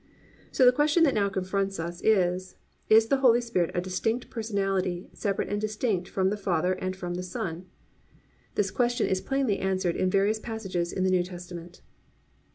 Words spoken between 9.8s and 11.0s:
in various passages